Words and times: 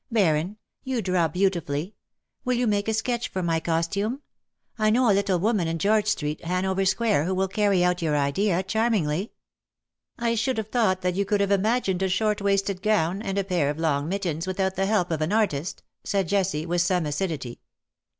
Baron, 0.11 0.57
you 0.83 0.99
draw 1.03 1.27
beauti 1.27 1.61
197 1.61 1.65
fully. 1.67 1.95
Will 2.43 2.53
you 2.55 2.65
make 2.65 2.87
a 2.87 2.93
sketch 2.95 3.27
for 3.27 3.43
my 3.43 3.59
costume? 3.59 4.23
I 4.79 4.89
know 4.89 5.11
a 5.11 5.13
little 5.13 5.37
woman 5.37 5.67
in 5.67 5.77
George 5.77 6.07
Street, 6.07 6.43
Hanover 6.43 6.85
Square, 6.85 7.25
who 7.25 7.35
will 7.35 7.47
carry 7.47 7.83
out 7.83 8.01
your 8.01 8.17
idea 8.17 8.63
charmingly/'" 8.63 9.29
I 10.27 10.33
should 10.33 10.57
have 10.57 10.69
thought 10.69 11.01
that 11.03 11.13
you 11.13 11.23
could 11.23 11.39
have 11.39 11.51
imagined 11.51 12.01
a 12.01 12.09
short 12.09 12.41
waisted 12.41 12.81
gown 12.81 13.21
and 13.21 13.37
a 13.37 13.43
pair 13.43 13.69
of 13.69 13.77
long 13.77 14.09
mittens 14.09 14.47
without 14.47 14.73
the 14.75 14.87
help 14.87 15.11
of 15.11 15.21
an 15.21 15.29
artist/' 15.31 15.83
said 16.03 16.27
Jessie, 16.27 16.65
with 16.65 16.81
some 16.81 17.05
acidity. 17.05 17.61